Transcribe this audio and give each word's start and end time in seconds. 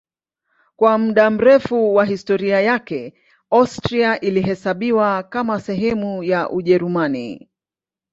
Kwa 0.75 0.97
muda 0.97 1.29
mrefu 1.29 1.95
wa 1.95 2.05
historia 2.05 2.61
yake 2.61 3.13
Austria 3.51 4.19
ilihesabiwa 4.19 5.23
kama 5.23 5.61
sehemu 5.61 6.23
ya 6.23 6.49
Ujerumani. 6.49 7.49